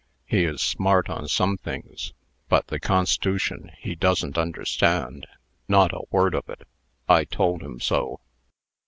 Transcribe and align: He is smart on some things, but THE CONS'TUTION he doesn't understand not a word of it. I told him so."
He 0.25 0.45
is 0.45 0.63
smart 0.63 1.09
on 1.11 1.27
some 1.27 1.57
things, 1.59 2.11
but 2.49 2.65
THE 2.65 2.79
CONS'TUTION 2.79 3.69
he 3.77 3.93
doesn't 3.93 4.35
understand 4.35 5.27
not 5.67 5.93
a 5.93 6.05
word 6.09 6.33
of 6.33 6.49
it. 6.49 6.67
I 7.07 7.23
told 7.23 7.61
him 7.61 7.79
so." 7.79 8.19